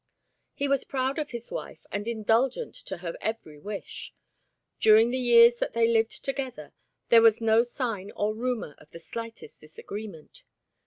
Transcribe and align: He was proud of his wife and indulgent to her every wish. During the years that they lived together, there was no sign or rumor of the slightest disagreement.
He 0.55 0.67
was 0.67 0.83
proud 0.83 1.19
of 1.19 1.29
his 1.29 1.51
wife 1.51 1.85
and 1.91 2.07
indulgent 2.07 2.73
to 2.73 2.97
her 3.05 3.13
every 3.21 3.59
wish. 3.59 4.15
During 4.79 5.11
the 5.11 5.19
years 5.19 5.57
that 5.57 5.73
they 5.73 5.87
lived 5.87 6.23
together, 6.25 6.73
there 7.09 7.21
was 7.21 7.39
no 7.39 7.61
sign 7.61 8.09
or 8.15 8.33
rumor 8.33 8.73
of 8.79 8.89
the 8.89 8.97
slightest 8.99 9.61
disagreement. 9.61 10.41